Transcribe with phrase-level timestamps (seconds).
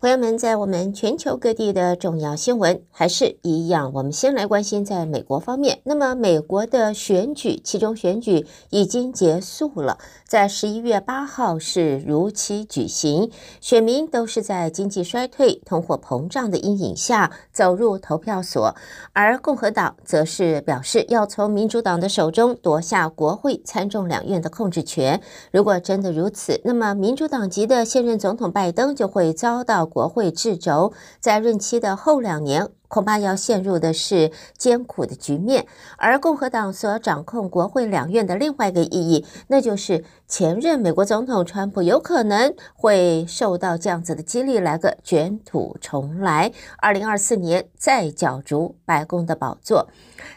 [0.00, 5.80] 朋友们，在我们全球各地的重要新闻还是一样，我们先来关心在美国方面。
[5.82, 13.28] 那么，美国的选举，其中选举已经结束了，在十一月八号是如期举行，
[13.60, 18.76] 选民都是在经济衰退、通货膨胀的阴影下走入投票所，
[19.12, 25.20] 而共和党则是表示要从民主党的手中夺下国会参众两院的控制权。
[25.50, 29.87] 如果真的如此，那么民主党籍的现任总统拜登就会遭到。
[29.88, 35.66] 国会制轴，在任期的后两年，恐怕要陷入的是艰苦的局面。
[35.96, 49.88] 而共和党所掌控国会两院的另外一个意义，那就是前任美国总统川普有可能会受到这样子的激励，来个卷土重来，二零二四年再角逐白宫的宝座。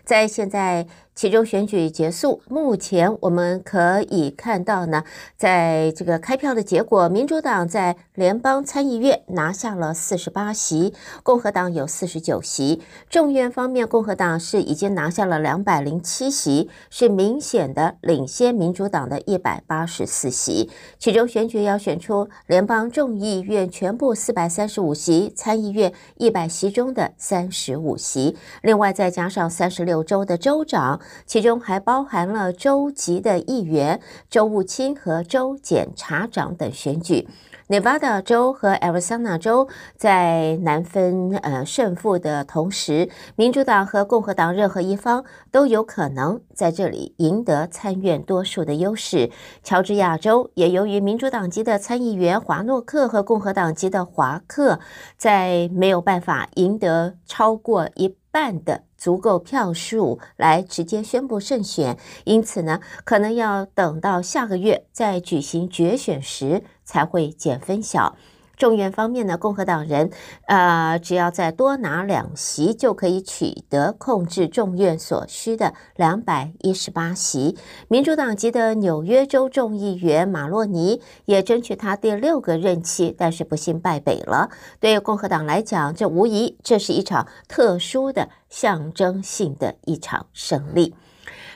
[0.05, 0.87] 在现在。
[1.13, 5.03] 其中选举结束，目前我们可以看到呢，
[5.37, 12.81] 在这个开票的结果，民主党在联邦参议院拿下了四十八席，共和党有四十九席。
[13.09, 20.69] 众院方面，共和党是已经拿下了两百零七席，是明显的领先民主党的一百八十四席。
[20.97, 30.99] 其中选举要选出联邦众议院全部四百三十五席，参议院一百席中的三十五席，另外再加上三十六州的州长。
[31.25, 37.27] 其中还包含了州级的议员、州务卿和州检察长等选举。
[37.71, 49.31] 内华达州和亚利桑那州在难分呃胜负的同时，民主党和共和党任何一方都有可能在这里赢得参院多数的优势。
[49.63, 54.81] 乔治亚州也由于民主党籍的参议员华诺克和共和党籍的华克
[55.15, 68.17] 在没有办法赢得超过一半的足够票数来直接宣布胜选，因此呢，可能要等到下个月再举行决选时才会见分晓。
[68.57, 70.11] 众院方面呢，共和党人，
[70.45, 77.57] 呃，只要再多拿两席，就可以取得控制众院所需的两百一十八席。
[77.87, 84.51] 民主党籍的纽约州众议员马洛尼也争取他第六个任期，但是不幸败北了。
[84.79, 90.93] 对共和党来讲，这无疑这是一场特殊的象征性的一场胜利。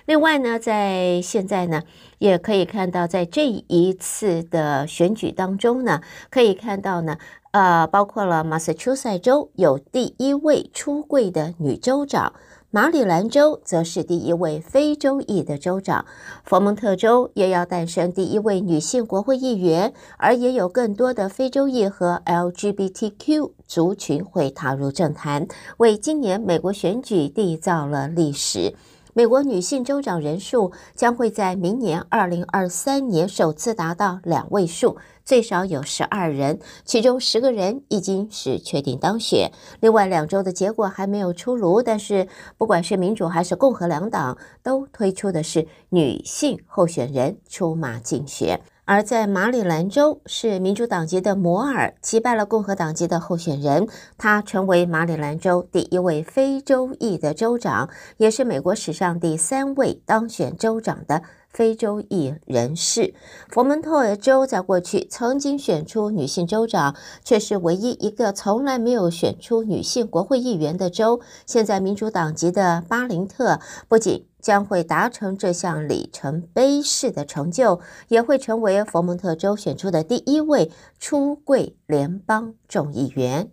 [0.06, 1.82] 另外呢，在现在呢，
[2.20, 7.18] 也可以看到，在这一次的选举当中呢，可以看到呢，
[7.52, 12.34] 呃，包括了马萨诸塞州有第一位出柜的女州长，
[12.70, 16.06] 马里兰州则是第一位非洲裔的州长，
[16.44, 28.76] 佛蒙特州也要诞生第一位女性国会议员，而也有更多的非洲裔和 LGBTQ 族群会踏入政坛，为今年美国选举缔造了历史。
[29.18, 39.54] 美国女性州长人数将会在明年二零二三年首次达到两位数，最少有十二人，其中十个人已经是确定当选。
[39.80, 42.28] 另外两周的结果还没有出炉，但是
[42.58, 48.60] 不管是民主还是共和两党都推出的是女性候选人出马竞选。
[48.86, 63.16] 而在马里兰州，是民主党籍的摩尔击败了共和党籍的候选人，他成为马里兰州第一位非洲裔的州长，也是美国史上第三位当选州长的非洲裔人士。
[63.50, 71.20] 佛蒙特州在过去曾经选出女性州长，却是唯一一个从来没有选出女性国会议员的州。
[71.48, 77.80] 现在民主党籍的巴林特不仅将会达成这项里程碑式的成就，
[78.10, 80.70] 也会成为佛蒙特州选出的第一位
[81.00, 83.50] 出柜联邦众议员。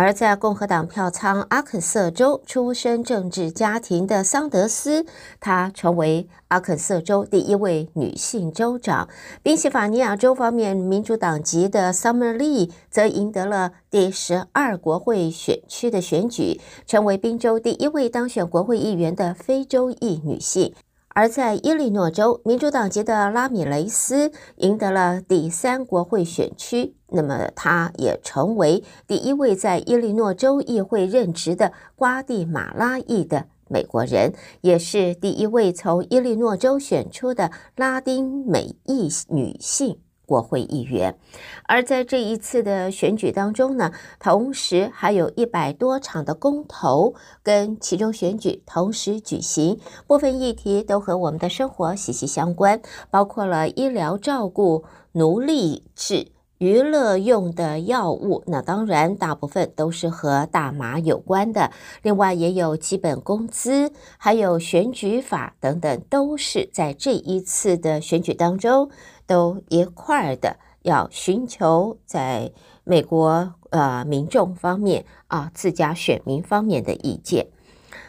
[0.00, 5.04] 而在共和党票仓阿肯色州出身政治家庭的桑德斯，
[5.40, 9.08] 她成为阿肯色州第一位女性州长。
[9.42, 20.72] 宾夕法尼亚州方面，民主党籍的 Summer Lee 则赢得了第十二国会选区的选举，成为宾州第一位当选国会议员的非洲裔女性。
[21.18, 39.98] 而在伊利诺州，民主党籍的拉米雷斯赢得了第三国会选区，那么他也成为第一位在伊利诺州议会任职的瓜地马拉裔的美国人，也是第一位从伊利诺州选出的拉丁美裔女性。
[40.28, 41.16] 国会议员，
[41.64, 61.70] 而在这一次的选举当中呢，同时还有一百多场的公投跟其中选举同时举行，部分议题都和我们的生活息息相关，包括了医疗照顾、奴隶制、娱乐用的药物，那当然大部分都是和大麻有关的，
[62.02, 68.90] 另外也有基本工资，还有选举法等等，都是在这一次的选举当中。
[69.28, 72.50] 都一块儿的要寻求在
[72.82, 77.46] 美国呃民众方面啊，自家选民方面的意见。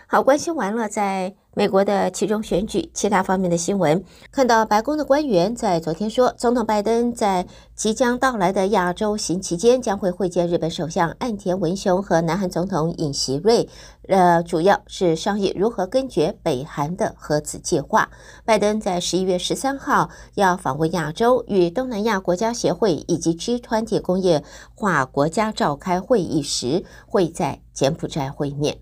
[0.07, 13.67] 好，关心完了，再美国的其中选举，其他方面的新闻，看到白宫的官员在昨天说，总统拜登在即将到来的亚洲行期间，将会会见日本首相岸田文雄和南韩总统尹锡瑞，
[14.07, 18.09] 呃，主要是商议如何根绝北韩的核子计划。
[18.45, 24.43] 拜登在十一月十三号要访问亚洲，与东南亚国家协会以及 G 团体工业
[24.75, 28.77] 化国家召开会议时，会在柬埔寨会面。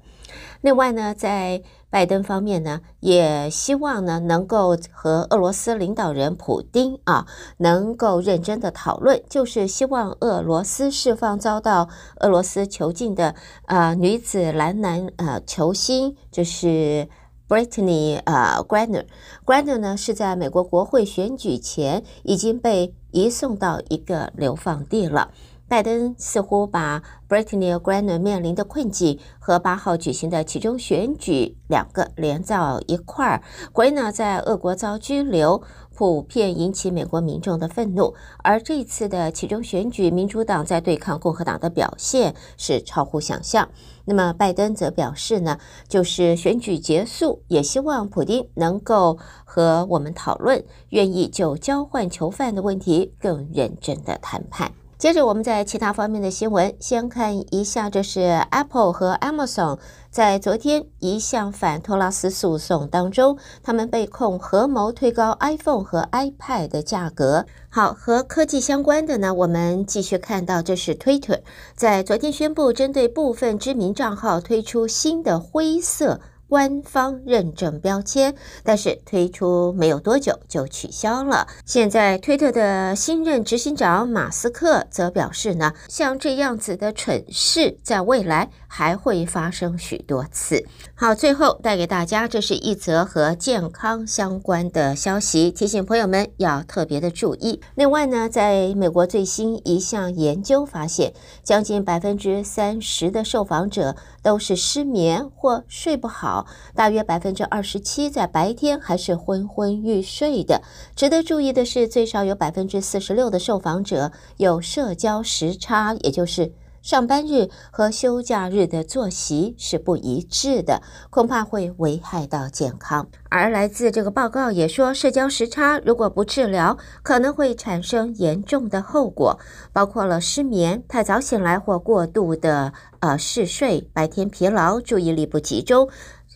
[0.62, 7.26] 另外呢，在拜登方面呢，也希望呢能够和俄罗斯领导人普丁啊，
[7.58, 11.88] 能够认真的讨论，就是希望俄罗斯释放遭到
[12.20, 13.36] 俄罗斯囚禁的
[13.68, 17.08] 呃女子篮篮呃球星，就是
[17.48, 19.06] Brittany 呃 Griner。
[19.46, 25.32] Griner 呢是在美国国会选举前已经被移送到一个流放地了。
[25.70, 33.44] 拜登似乎把 Brittany Griner 面临的困境和八号举行的其中选举两个连在一块儿。
[33.74, 35.62] Griner 在俄国遭拘留，
[35.94, 38.14] 普遍引起美国民众的愤怒。
[38.44, 43.68] 而这次的其中选举，民主党在对抗共和党的表现是超乎想象。
[44.06, 45.60] 那么拜登则表示呢，
[45.90, 54.72] 就是选举结束，也希望普丁能够和我们讨论，愿意就交换囚犯的问题更认真的谈判。
[54.98, 59.78] 接着，我们在其他方面的新闻，先看一下，这是 Apple 和 Amazon
[60.10, 67.46] 在昨天一项反托拉斯诉讼当中，他们被控合谋推高 iPhone 和 iPad 的价格。
[67.70, 71.42] 好，和科技相关的呢，我们继续看到，这是 Twitter
[71.76, 76.20] 在昨天宣布针对部分知名账号推出新的灰色。
[76.50, 81.48] 官方认证标签，但是推出没有多久就取消了。
[81.66, 90.66] 现在，推特的新任执行长马斯克则表示呢，像这样子的蠢事，在未来还会发生许多次。
[91.00, 97.62] 好，最后带给大家，这是一则和健康相关的消息，提醒朋友们要特别的注意。
[97.76, 101.14] 另外呢，在美国最新一项研究发现，
[101.44, 106.48] 将近百分之三十的受访者都是失眠或睡不好。
[106.74, 110.64] 大约百分之二十七在白天还是昏昏欲睡的。
[110.96, 116.52] 值得注意的是，最少有百分之四十六的受访者有社交时差，也就是
[116.82, 123.08] 上班日和休假日的作息是不一致的，恐怕会危害到健康。
[123.30, 129.40] 而来自这个报告也说，社交时差如果不治疗，可能会产生严重的后果，
[129.74, 135.90] 包括了失眠、太早醒来或过度的呃嗜睡、白天疲劳、注意力不集中。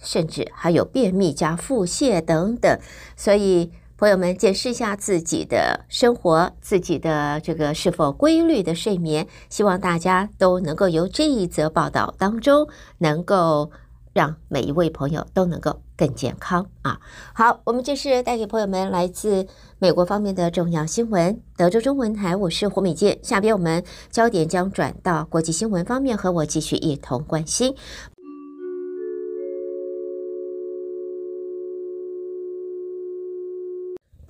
[0.04, 2.80] 甚至还有便秘加腹泻等等，
[3.16, 3.72] 所以
[4.02, 9.28] 朋友们检视一下自己的生活，自己的这个是否规律的睡眠。
[9.48, 12.68] 希望大家都能够由这一则报道当中，
[12.98, 13.70] 能够
[14.12, 17.00] 让每一位朋友都能够更健康啊！
[17.36, 19.46] 好，我们这是带给朋友们来自
[19.78, 21.40] 美国方面的重要新闻。
[21.56, 23.20] 德州中文台，我是胡美健。
[23.22, 27.76] 下边我们焦点将转到国际新闻方面，和我继续一同关心。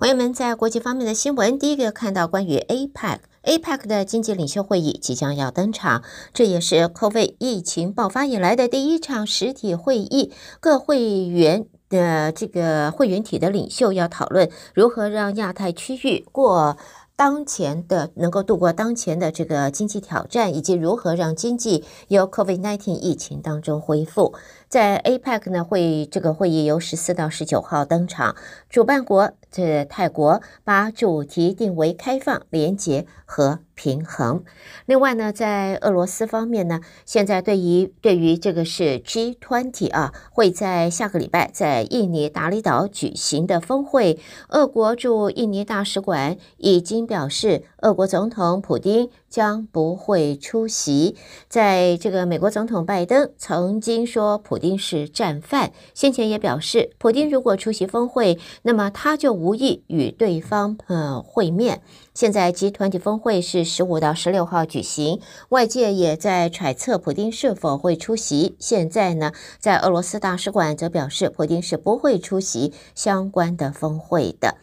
[0.02, 6.02] 朋友们，在国际方面的新闻，第一个看到关于 APEC，APEC 的经济领袖会议即将要登场，
[6.34, 16.76] 这也是 COVID 疫情爆发以来的第一场实体会议，各会员的这个会员体的领袖要讨论如何让亚太区域过。
[17.14, 24.34] 当前的能够度过当前的这个经济挑战，以及如何让经济由 COVID-19 疫情当中恢复，
[24.68, 28.34] 在 APEC 呢会这个会议由十四到十九号登场，
[28.68, 34.42] 主办国这泰国把主题定为开放、连结和平衡。
[34.86, 44.18] 另外呢，在俄罗斯方面呢，现在对于对于这个是 G20 啊，会在下个礼拜在印尼达里岛举行的峰会，
[44.48, 51.16] 俄国驻印尼大使馆已经表示，俄国总统普丁将不会出席。
[51.48, 61.82] 在这个美国总统拜登曾经说普丁是战犯，先前也表示，普丁如果出席峰会，那么他就无意与对方呃会面。
[62.14, 68.54] 现在集团体峰会是十五到十六号举行，外界也在揣测普丁是否会出席。
[68.60, 74.54] 现在呢，在俄罗斯大使馆则表示，普丁是不会出席相关的峰会的。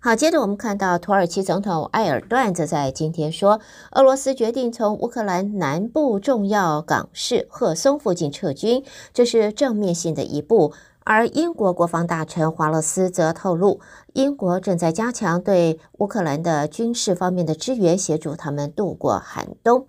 [0.00, 10.72] 好，接着我们看到土耳其总统埃尔段则在今天说，俄罗斯决定从乌克兰南部重要港市赫松附近撤军，这是正面性的一步。
[11.10, 13.80] 而英国国防大臣华勒斯则透露，
[14.12, 19.86] 英国正在加强对乌克兰的军事方面的支援，协助他们度过寒冬。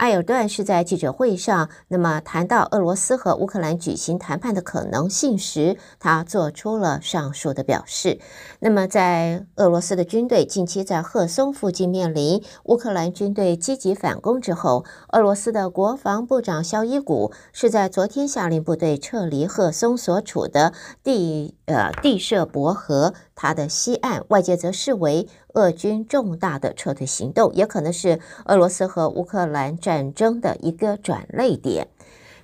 [0.00, 8.18] 埃尔顿是在记者会上，那么谈到俄罗斯和乌克兰举行谈判的可能性时，他做出了上述的表示。
[8.60, 20.72] 那么，在俄罗斯的军队近期在赫松附近面临乌克兰军队积极反攻之后，俄罗斯的国防部长肖伊古是在昨天下令部队撤离赫松所处的
[21.04, 24.22] 地呃地设伯河，它的西岸。
[24.28, 31.88] 外界则视为俄军重大的撤退行动，也可能是俄罗斯和乌克兰战争的一个转泪点。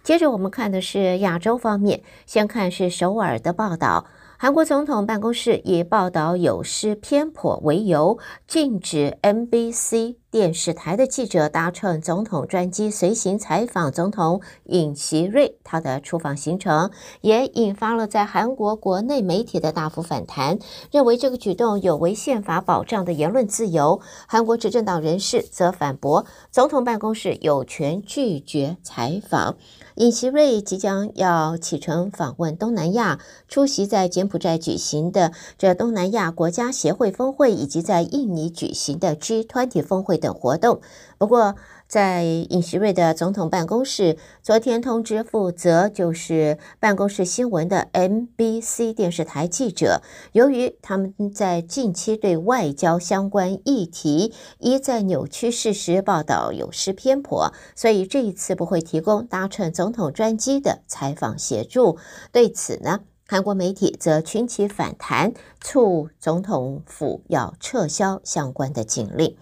[0.02, 4.06] 接着我们看的是亚洲方面，先看是首尔的报道。
[4.38, 16.90] 韩国总统办公室以报道有失偏颇为由，禁止 MBC 电视台的记者搭乘总统专机随行采访总统尹锡悦他的出访行程，
[17.22, 20.58] 也引发了在韩国国内媒体的大幅反弹，
[20.92, 24.02] 认为这个举动有违宪法保障的言论自由。
[24.28, 29.56] 韩国执政党人士则反驳，总统办公室有权拒绝采访。
[29.96, 40.82] 尹锡瑞即将要启程访问东南亚，出席在柬埔寨举行的这东南亚国家协会峰会，以及在印尼举行的 G20 峰会等活动。
[41.16, 41.56] 不过，
[41.88, 50.02] 在尹锡瑞的总统办公室昨天通知负责就是办公室新闻的 MBC 电视台记者，
[50.32, 61.98] 由于他们在近期对外交相关议题一再扭曲事实，报道有失偏颇，所以这一次不会提供搭乘总统专机的采访协助。
[62.32, 69.36] 对此呢，韩国媒体则群起反弹，促总统府要撤销相关的禁令。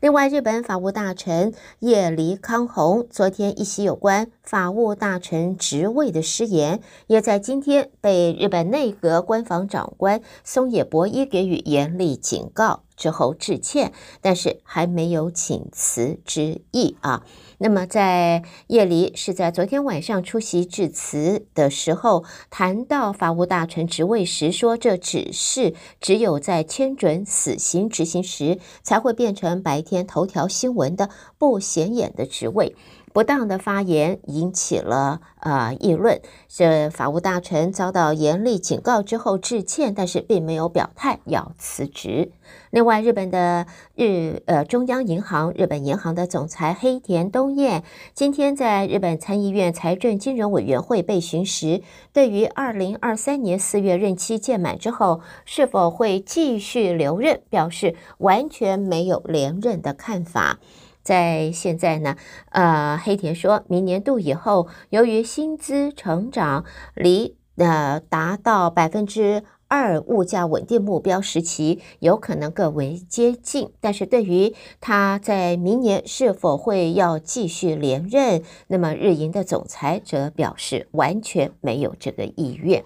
[0.00, 12.82] 另外，日本法务大臣叶梨康弘昨天一席有关法务大臣职位的失言，也在今天被日本内阁官房长官松野博一给予严厉警告。
[13.04, 13.92] 之后致歉，
[14.22, 17.22] 但是还没有请辞之意啊。
[17.58, 32.74] 那么在夜里是在昨天晚上出席致辞的时候，谈到法务大臣职位时说，这只是只有在签准死刑执行时才会变成白天头条新闻的不显眼的职位。
[33.14, 42.32] 不当的发言引起了呃议论，这法务大臣遭到严厉警告之后致歉，但是并没有表态要辞职。
[42.70, 60.58] 另外，日本的日呃中央银行日本银行的总裁黑田东彦今天在日本参议院财政金融委员会被询时，对于二零二三年四月任期届满之后是否会继续留任，表示完全没有连任的看法。
[61.04, 62.16] 在现在呢，
[62.50, 82.84] 呃，黑田说明年度以后，由于薪资成长离呃达到百分之二物价稳定目标时期有可能更为接近，但是对于他在明年是否会要继续连任，那么日银的总裁则表示完全没有这个意愿。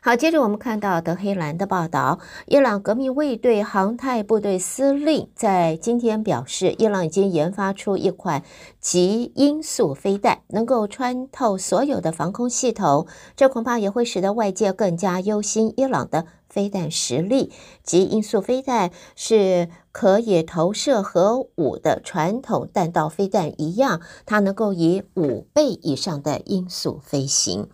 [0.00, 8.44] 好，接着我们看到德黑兰的报道，伊朗革命卫队航太部队司令在今天表示，伊朗已经研发出一款
[8.80, 13.08] 极音速飞弹，能够穿透所有的防空系统。
[13.34, 17.52] 这恐怕也会使得外界更加忧心伊朗的飞弹实力。
[17.82, 27.68] 极音速飞弹是可以投射核武的传统弹道飞弹一样，它能够以五倍以上的音速飞行。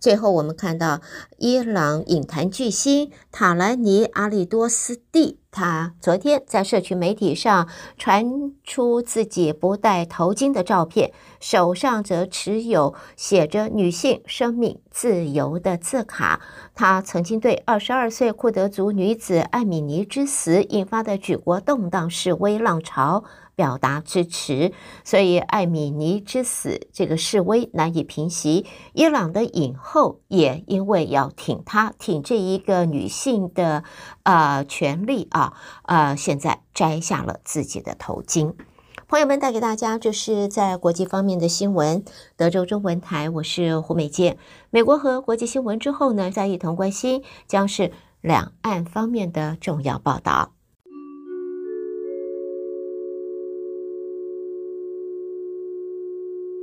[0.00, 1.00] 最后，我们看到
[1.38, 16.40] 伊朗影坛巨星塔兰尼阿利多斯蒂，他昨天在社区媒体上传出自己不戴头巾的照片，手上则持有写着“女性生命自由”的字卡。
[16.74, 23.24] 他曾经对二十二岁库德族女子艾米尼之死引发的举国动荡示威浪潮，
[23.62, 24.72] 表达支持，
[25.04, 28.66] 所以艾米尼之死这个示威难以平息。
[28.92, 33.84] 伊朗的影后也因为要挺她，挺这一个女性的
[34.24, 35.52] 呃权利啊，
[35.84, 38.54] 呃，现在摘下了自己的头巾。
[39.06, 42.04] 朋友们，带给大家这是在国际方面的新闻。
[42.36, 44.38] 德州中文台，我是胡美健。
[44.70, 50.50] 美国和国际新闻之后呢，再一同关心将是两岸方面的重要报道。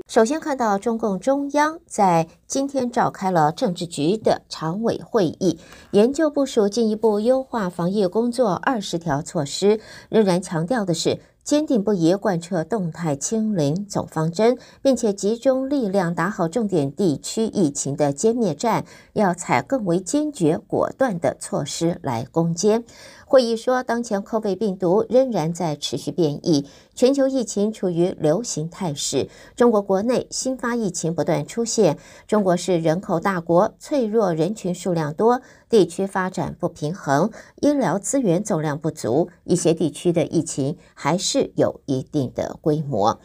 [0.10, 5.60] 首先看到中共中央在今天召开了政治局的常委会议，
[5.92, 22.84] 研究部署进一步优化防疫工作二十条措施，仍然强调的是坚定不移贯彻动态清零总方针，并且集中力量打好重点地区疫情的歼灭战，要采更为坚决果断的措施来攻坚。
[23.30, 29.30] 会议说，当前 COVID 病毒仍然在持续变异，全球疫情处于流行态势。
[29.56, 32.00] 中国国内新发疫情不断出现。
[32.26, 37.30] 中国是人口大国，脆弱人群数量多，地区发展不平衡，
[37.62, 43.20] 医疗资源总量不足，一些地区的疫情还是有一定的规模。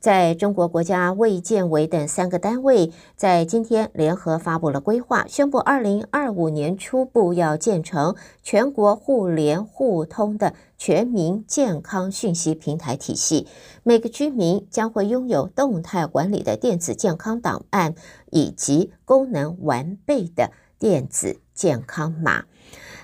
[0.00, 13.48] 在中国国家卫健委等三个单位在今天联合发布了规划，宣布二零二五年初步要建成全国互联互通的全民健康讯息平台体系，
[13.82, 17.96] 每个居民将会拥有动态管理的电子健康档案
[18.30, 22.44] 以及功能完备的电子健康码。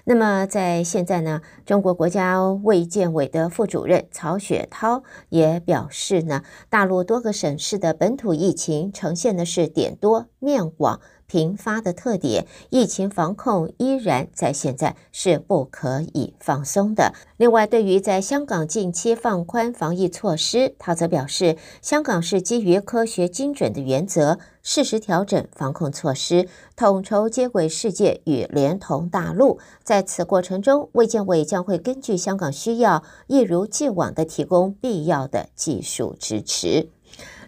[0.06, 11.00] 那么，在现在呢，中国国家卫健委的副主任曹雪涛也表示呢，大陆多个省市的本土疫情呈现的是点多面广。
[11.34, 17.12] 频发的特点，疫情防控依然在现在是不可以放松的。
[17.38, 29.58] 另外，对于在香港近期放宽防疫措施，他则表示，香港是基于科学精准的原则，适时调整防控措施，统筹接轨世界与连同大陆。
[29.82, 36.93] 在此过程中，卫健委将会根据香港需要，一如既往地提供必要的技术支持。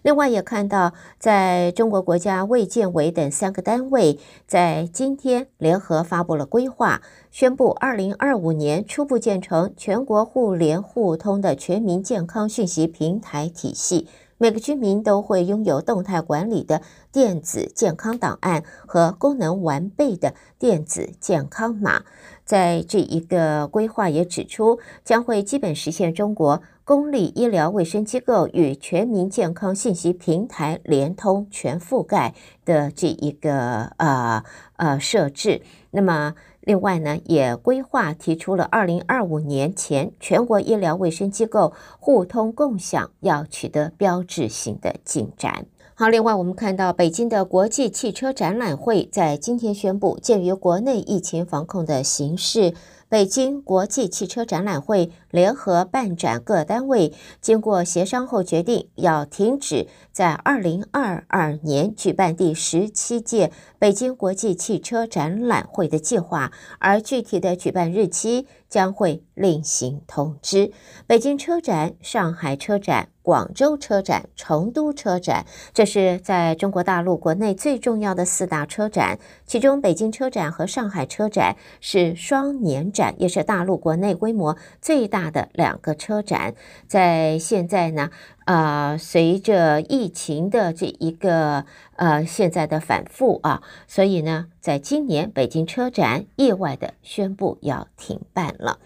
[0.07, 14.07] 另外也看到，在中国国家卫健委等三个单位在今天联合发布了规划，宣布二零二五年初步建成全国互联互通的全民健康讯息平台体系，
[14.39, 22.05] 每个居民都会拥有动态管理的电子健康档案和功能完备的电子健康码。
[22.45, 26.63] 在这一个规划也指出，将会基本实现中国。
[26.87, 32.33] 公立医疗卫生机构与全民健康信息平台联通全覆盖
[32.65, 34.45] 的这一个呃
[34.77, 45.67] 呃设置，那么另外呢，也规划提出了二零二五年前全国医疗卫生机构互通共享要取得标志性的进展。
[45.97, 52.75] 好，另外我们看到北京的国际汽车展览会在今天宣布，鉴于国内疫情防控的形势。
[53.09, 70.73] 北京国际汽车展览会联合办展各单位经过协商后决定，要停止在二零二二年举办第十七届北京国际汽车展览会的计划，而具体的举办日期将会另行通知。
[71.07, 73.11] 北京车展、上海车展。
[73.27, 79.19] 广州车展、成都车展，这是在中国大陆国内最重要的四大车展。
[79.45, 86.55] 其中，北京车展和上海车展是双年展，也是大陆国内规模最大的两个车展。
[86.87, 88.11] 在现在呢，
[88.45, 91.65] 呃，随着疫情的这一个
[91.97, 98.79] 呃现在的反复啊，所以呢，在今年北京车展意外的宣布要停办了。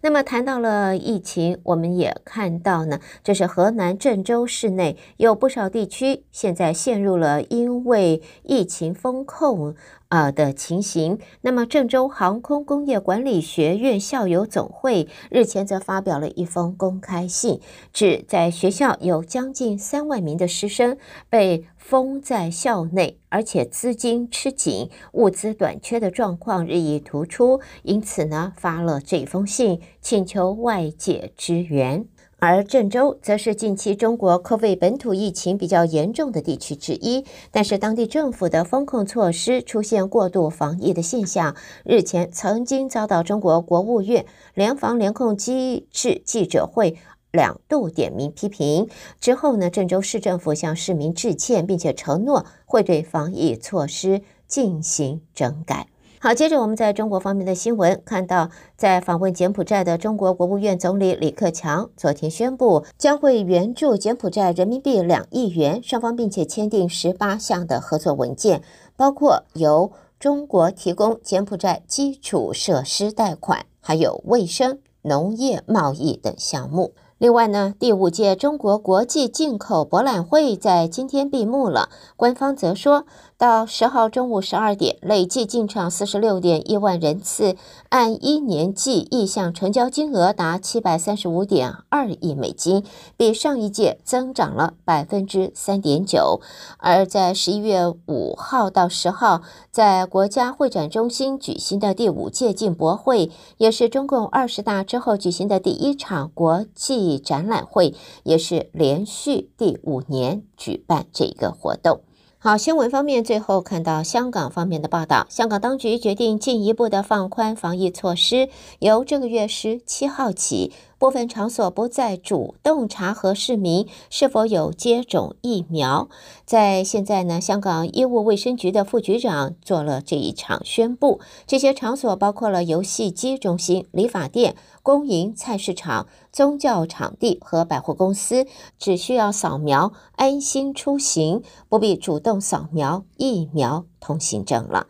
[0.00, 9.74] 那么谈到了疫情，我们也看到呢，这是河南郑州市内有不少地区现在陷入了因为疫情封控
[10.08, 11.18] 啊的情形。
[11.40, 17.60] 那么郑州航空工业管理学院校友总会日前则发表了一封公开信，
[17.92, 20.96] 指在学校有将近三万名的师生
[21.28, 32.04] 被封在校内，而且资金吃紧、物资短缺的状况日益突出，因此呢，发了这封信，请求外界支援。
[32.40, 46.98] 而郑州则是近期中国国内本土疫情比较严重的地区之一，但是当地政府的封控措施出现过度防疫的现象，日前曾经遭到中国国务院联防联控机制记者会。
[47.38, 48.88] 两度点名批评
[49.20, 55.86] 之后呢，郑州市政府向市民致歉，并且承诺会对防疫措施进行整改。
[56.18, 68.64] 好，接着我们在中国方面的新闻看到，在访问柬埔寨的中国国务院总理李克强昨天宣布，将会援助柬埔寨人民币两亿元，双方并且签订十八项的合作文件，
[68.96, 76.94] 包括由中国提供柬埔寨基础设施贷款，还有卫生、农业、贸易等项目。
[77.18, 81.88] 另外呢，第五届中国国际进口博览会在今天闭幕了。
[82.14, 83.06] 官方则说，
[83.38, 87.54] 到十号中午十二点，累计进场四十六点一万人次，
[87.88, 92.82] 按一年计意向成交金额达七百三十五点二亿美金，
[93.16, 96.40] 比上一届增长了百分之三点九。
[96.78, 112.00] 而在十一月五号到十号，在国家会展中心举行的第五届进博会，也是中共二十大之后举行的第一场国际展览会，也是连续第五年举办这个活动。
[112.40, 118.48] 好，新闻方面，最后看到香港方面的报道，香港当局决定进一步的放宽防疫措施，
[118.78, 126.08] 由这个月十七号起，部分场所不再主动查核市民是否有接种疫苗。
[126.44, 138.46] 在现在呢，香港医务卫生局的副局长做了这一场宣布，这些场所包括了游戏机中心、理发店、公营菜市场、宗教场地和百货公司，
[138.78, 142.40] 只需要扫描安心出行，不必主动。
[142.48, 144.86] 扫描疫苗通行证了。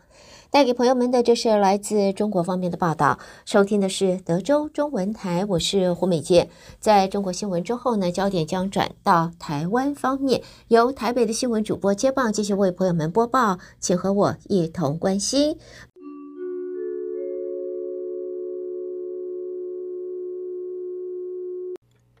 [0.51, 3.19] 带给朋友们的，这是来自中国方面的报道。
[3.45, 6.49] 收听的是德州中文台，我是胡美健。
[6.79, 15.55] 在中国新闻之后呢，焦点将转到台湾方面，由台北的新闻主播接棒，继续为朋友们播报，请和我一同关心。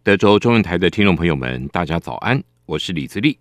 [0.03, 3.39] 德州中文台的听众朋友们，大家早安，我是李自立。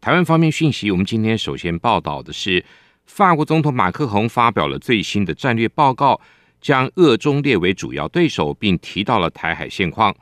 [0.00, 2.64] 台湾方面讯息，我们今天首先报道的是，
[3.08, 6.20] 法国总统马克宏发表了最新的战略报告，
[6.60, 10.14] 将俄中列为主要对手，并提到了台海现况。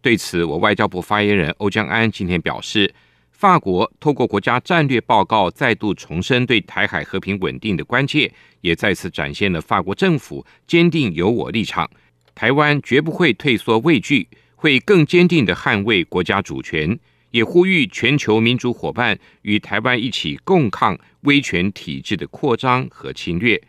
[0.00, 2.94] 对此，我外交部发言人欧江安今天表示，
[3.32, 8.30] 法国透过国家战略报告再度重申对台海和平稳定的关切，
[8.60, 11.90] 也再次展现了法国政府坚定有我立场，
[12.34, 16.96] 台湾绝不会退缩畏惧，会更坚定地捍卫国家主权。
[17.34, 23.60] 也呼吁全球民主伙伴与台湾一起共抗威权体制的扩张和侵略。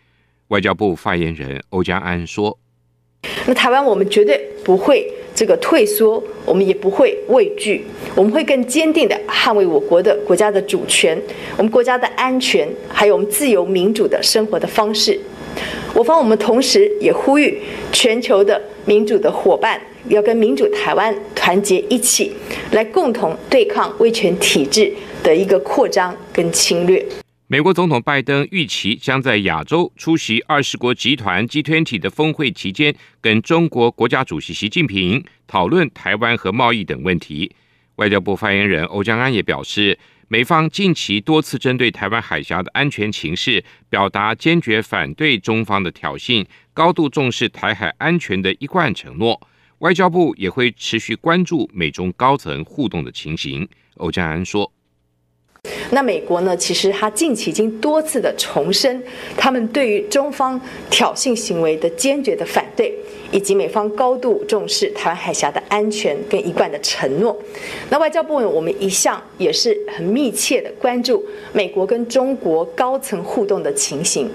[0.50, 2.60] 外交部发言人欧江安说
[3.48, 11.20] ：“那台湾我们绝对不会这个退缩，我们也不会畏惧，我们会更坚定地捍卫我国的国家的主权，
[11.58, 15.20] 我们国家的安全，还有我们自由民主的生活的方式。
[15.94, 22.32] 我方我们同时也呼吁全球的民主的伙伴。”要跟民主台湾团结一起，
[22.74, 27.04] 来共同对抗威权体制的一个扩张跟侵略。
[27.48, 37.52] 美国总统拜登预期将在亚洲出席二十国集团 G20 的峰会期间，跟中国国家主席习近平讨论台湾和贸易等问题。
[37.96, 49.40] 外交部发言人欧江安也表示，美方近期多次针对台湾海峡的安全情势，表达坚决反对中方的挑衅，高度重视台海安全的一贯承诺。
[49.80, 53.68] 外交部也会持续关注美中高层互动的情形。
[53.98, 54.74] 欧江安说
[55.92, 56.56] ：“那美国呢？
[56.58, 59.04] 其实他近期已经多次的重申，
[59.38, 62.94] 他们对于中方挑衅行为的坚决的反对，
[63.32, 67.38] 以及美方高度重视台湾海峡的安全跟一贯的承诺。
[67.90, 74.30] 那外交部呢，我们一向也是很密切的关注美国跟中国高层互动的情形。”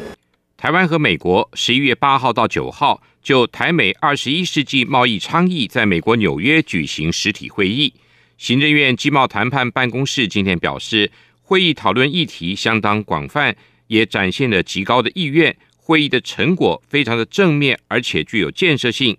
[0.56, 7.94] 台湾和美国十一月八号到九号就台美二十一世纪贸易倡议在美国纽约举行实体会议。
[8.40, 11.10] 行政院经贸谈判办公室今天表示，
[11.42, 13.54] 会议讨论议题相当广泛，
[13.88, 15.54] 也展现了极高的意愿。
[15.76, 19.14] 会议的成果非常的正面，而且具有建设性。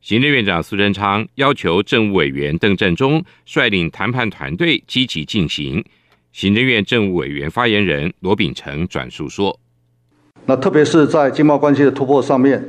[0.00, 5.84] 行政院长苏贞昌要求政务委员邓振中率领谈判团队积极进行。
[6.32, 9.58] 行政院政务委员发言人罗秉成转述说。
[10.46, 12.64] 那特别是在经贸关系的突破上面，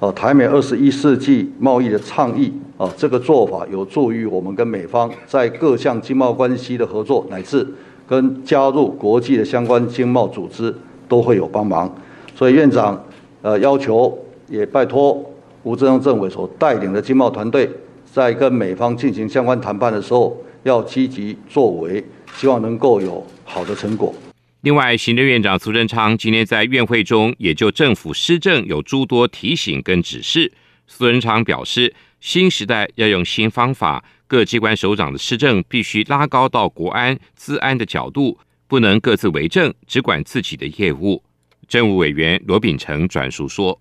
[0.00, 7.66] 呃，台美二十一世纪贸易的倡议啊，这个做法有助于我们跟美方在各项经贸关系的合作，乃至
[8.06, 10.72] 跟加入国际的相关经贸组织
[11.08, 11.92] 都会有帮忙。
[12.36, 13.04] 所以院长
[13.42, 14.16] 呃要求，
[14.48, 15.20] 也拜托
[15.64, 17.68] 吴志忠政委所带领的经贸团队，
[18.04, 22.02] 在跟美方进行相关谈判的时候，要积极作为，
[22.36, 24.14] 希望能够有好的成果。
[24.60, 30.52] 另外，行政院长苏贞昌今天在院会中也就政府施政有诸多提醒跟指示。
[30.86, 41.22] 苏贞昌表示，新时代要用新方法，各机关首长的施政必须拉高到国安、资安的角度，不能各自为政，只管自己的业务。
[41.68, 43.78] 政务委员罗秉成转述说：“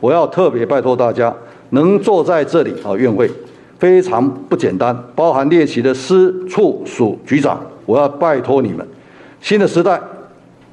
[0.00, 1.34] 我要特别拜托大家，
[1.70, 3.28] 能坐在这里啊，院会
[3.78, 8.86] 非常不简单，包含列席的司处属局长，我要拜托你们。”
[9.42, 10.00] 新的时代，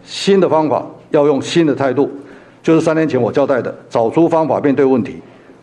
[0.04, 2.12] 新的方法，要用新的态度，
[2.62, 5.16] 就是三年前我交代的，找出方法面对问题。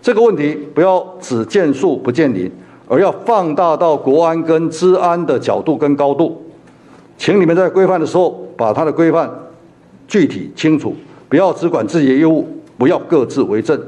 [0.03, 2.51] 这个问题不要只见树不见林，
[2.89, 6.43] 而要放大到国安跟治安的角度跟高度。
[7.19, 9.31] 请你们在规范的时候，把它的规范
[10.09, 10.95] 具体清楚，
[11.29, 12.47] 不要只管自己的业务，
[12.79, 13.79] 不要各自为政。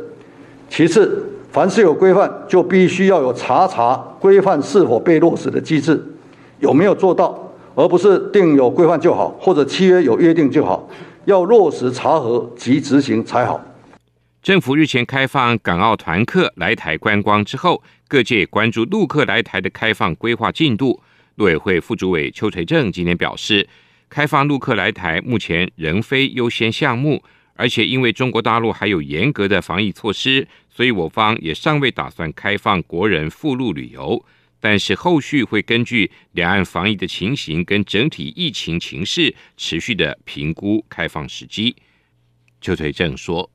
[0.69, 5.99] 其次，凡是有规范，就必须要有查查规范是否被落实的机制，
[6.61, 7.39] 有没有做到？
[7.75, 10.87] 而不是定有规范就好，或者契约有约定就好，
[11.25, 13.59] 要落实查核及执行才好。
[14.43, 21.01] 政府日前开放港澳团客来台观光之后，各界关注陆客来台的开放规划进度。
[21.37, 23.69] 陆委会副主委邱垂正今天表示，
[24.09, 27.23] 开放陆客来台目前仍非优先项目，
[27.55, 34.25] 而且因为中国大陆还有严格的防疫措施，所以我方也尚未打算开放国人赴陆旅游。
[34.59, 41.77] 但是后续会根据两岸防疫的情形跟整体疫情情势，持续的评估开放时机。
[42.61, 43.49] 邱垂正说：“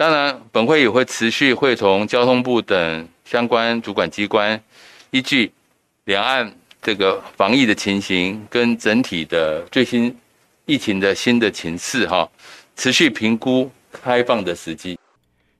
[0.00, 4.58] 当然，本会也会持续会同交通部等相关主管机关，
[5.10, 5.52] 依据
[6.04, 10.16] 两岸。”这个防疫的情形跟整体的最新
[10.64, 12.26] 疫情的新的情势，哈，
[12.74, 14.98] 持续评估开放的时机。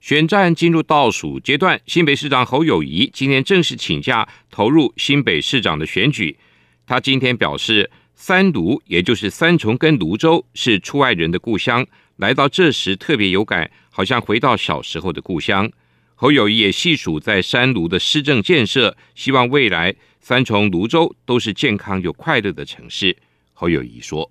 [0.01, 6.39] 选战进入倒数阶段，新北市长侯友宜今天正式请假投入新北市长的选举。
[6.87, 11.87] 他今天表示，三芦也就是三重跟芦洲是出外人的故乡，
[12.21, 15.71] 来到这时特别有感，好像回到小时候的故乡。
[16.15, 19.97] 侯友谊也细数在山芦的施政建设，希望未来。
[20.21, 23.17] 三重、泸州都是健康又快乐的城市。
[23.55, 24.31] 侯友谊说：“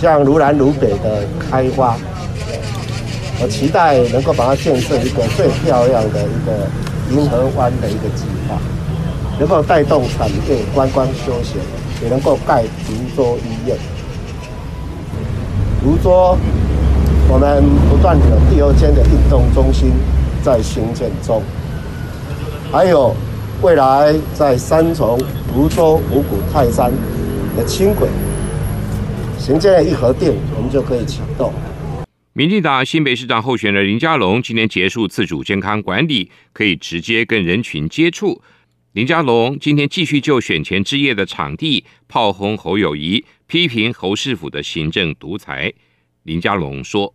[0.00, 1.98] 像如南、如北的开发，
[3.40, 6.70] 我期待能够把它建设一个最漂亮的一个
[7.10, 8.56] 银河湾的一个计划，
[9.40, 11.60] 能够带动产业、观光休闲，
[12.04, 13.76] 也能够盖芦洲医院。
[15.84, 16.38] 芦洲，
[17.28, 19.92] 我们不断有第二间的运动中心
[20.42, 21.42] 在兴建中，
[22.72, 23.14] 还有。”
[23.62, 25.18] 未来在三重、
[25.50, 26.92] 福州、五股、泰山
[27.56, 28.08] 的轻轨
[29.38, 31.50] 行建的义和店，我们就可以启动。
[32.34, 38.42] 民进党新北市长候选人林佳龙今天结束自主健康管理，可以直接跟人群接触。
[38.92, 45.72] 林佳龙今天继续就选前之夜的场地炮轰侯友宜，批评侯市府的行政独裁。
[46.24, 47.12] 林佳龙说：“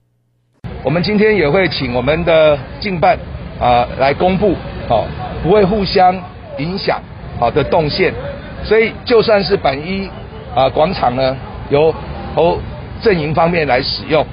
[0.85, 3.17] 我们今天也会请我们的竞办
[3.59, 4.55] 啊来公布，
[4.87, 5.05] 好，
[5.43, 6.15] 不会互相。”
[6.59, 7.01] 影响
[7.39, 8.13] 好的动线，
[8.65, 10.09] 所以就算是板一
[10.53, 11.33] 啊广场呢，
[11.69, 11.95] 由
[12.35, 12.59] 侯
[13.01, 14.25] 阵营方面来使用，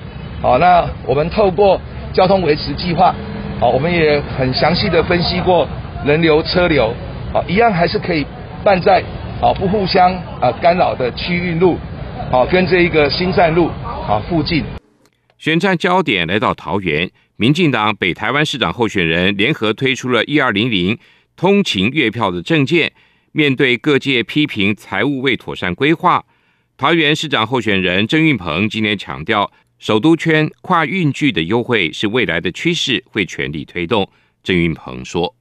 [0.43, 1.81] 好，那我们透过
[2.12, 3.15] 交通维持计划，
[3.61, 5.69] 好，我们也很详细的分析过
[6.05, 6.93] 人流车流，
[7.33, 8.27] 好，一样还是可以
[8.65, 9.01] 办在
[9.41, 11.79] 啊不互相啊干扰的区域路，
[12.29, 13.71] 好，跟这一个新站路
[14.07, 14.64] 啊附近。
[15.37, 20.99] 选战焦点来到桃园，民进党北台湾市长候选人联合推出了一二零零。
[21.37, 22.95] 通勤月票的证件，
[23.33, 26.25] 面对各界批评财务未妥善规划，
[26.79, 34.09] 桃园市长候选人郑运鹏今天强调，首都圈跨运距的优惠是未来的趋势，会全力推动。
[34.42, 35.37] 郑运鹏说：“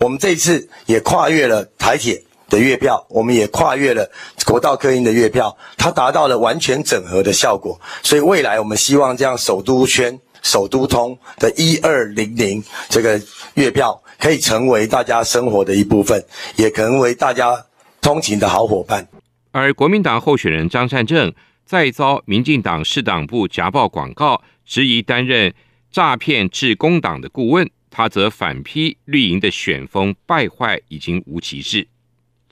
[0.00, 4.08] 我们这次也跨越了台铁的月票，我们也跨越了
[4.44, 7.80] 国道客运的月票，它达到了完全整合的效果。
[8.02, 13.20] 所以未来我们希望这样首都圈、首都通的一二零零这个
[13.54, 17.66] 月票。”可以成为大家生活的一部分，也可能为大家
[18.00, 19.08] 通勤的好伙伴。
[19.50, 21.34] 而国民党候选人张善政
[21.64, 25.52] 再遭民进党市党部夹报广告，质疑担任
[25.90, 31.88] 诈骗致公党的顾问，他则反批绿营的选风败坏已经无其事。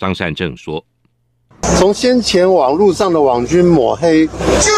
[0.01, 0.83] 张善政说。
[1.79, 4.27] 从先前网络上的网军抹黑，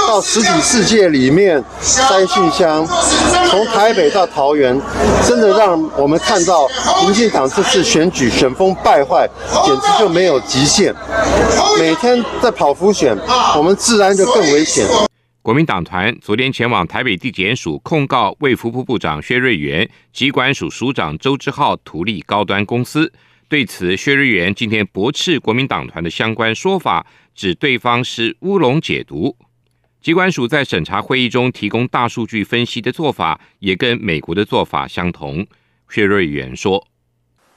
[0.09, 2.85] 到实体世界里面塞信箱，
[3.49, 4.79] 从台北到桃园，
[5.25, 6.69] 真的让我们看到
[7.05, 9.29] 民进党这次选举选风败坏，
[9.65, 10.93] 简直就没有极限。
[11.79, 13.17] 每天在跑浮选，
[13.57, 14.85] 我们自然就更危险。
[15.41, 23.13] 国民党团昨天前往台北地检署控告卫福部部长薛瑞元、疾管署署长周志浩图利高端公司。
[23.53, 29.37] 对此，薛瑞元今天驳斥国民党团的相关说法，指对方是乌龙解读。
[30.01, 35.47] 机关署在审查会议中提供大数据分析的做法，也跟美国的做法相同。
[35.91, 36.83] 薛瑞元说：“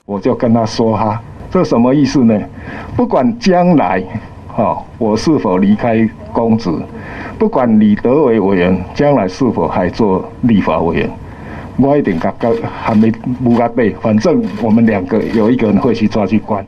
[0.04, 2.38] 我就跟他说哈，这什么意思呢？
[2.98, 4.04] 不管将来
[4.50, 6.70] 哈，我是否离开公职，
[7.40, 11.10] 不管李德伟委员将来是否还做立法委员。”
[11.78, 16.66] 我一点感觉还没不该背，反正我们两个有一个人会去抓去关。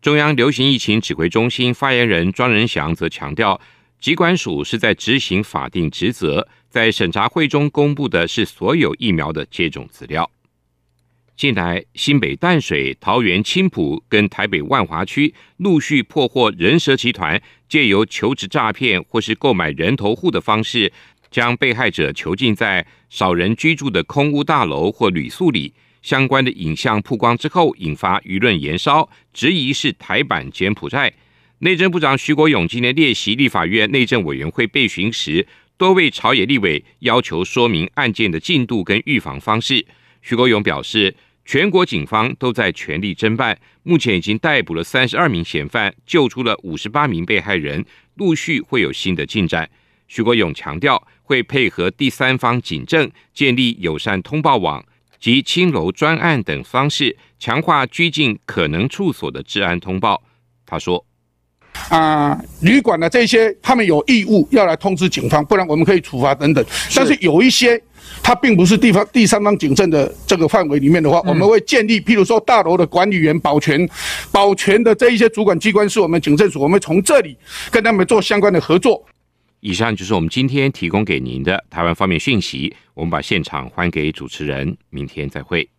[0.00, 3.60] 中央流行疫情指挥中心发言人庄人祥则强调，
[3.98, 10.30] 疾管署是在执行法定职责，在审查会中公布的是所有疫苗的接种资料。
[11.34, 20.92] 近来，新北淡水、桃园青埔跟台北万华区陆续破获人蛇集团，借由求职诈骗或是购买人头户的方式。
[21.32, 31.10] 将被害者囚禁在少人居住的空屋大楼或旅宿里，相关的影像曝光之后，引发舆论延烧，质疑是台版柬埔寨。
[31.60, 35.46] 内政部长徐国勇今天列席立法院内政委员会备询时，
[35.78, 39.86] 多位朝野立委要求说明案件的进度跟预防方式。
[40.20, 41.14] 徐国勇表示，
[41.46, 47.84] 全国警方都在全力侦办，目前已经逮捕了三十二名嫌犯，救出了五十八名被害人，
[48.16, 49.70] 陆续会有新的进展。
[50.14, 54.84] 徐国勇强调，会配合第三方警政，建立友善通报网
[55.18, 60.22] 及青楼专案等方式，强化拘禁可能处所的治安通报。
[60.66, 61.02] 他说
[61.88, 66.62] ：“啊，旅馆的这些，他们有义务要来通知警方，不然我们可以处罚等等。
[66.94, 67.82] 但是有一些，
[68.22, 73.88] 它并不是地方第三方警政的这个范围里面的话，嗯、我们会建立，譬如说大楼的管理员、保全、
[74.30, 77.34] 保全的这一些主管机关是我们警政署，我们从这里
[77.70, 79.02] 跟他们做相关的合作。”
[79.62, 82.74] 以上就是我们今天提供给您的台湾方面讯息。
[82.94, 85.70] 我们把现场还给主持人，明天再会。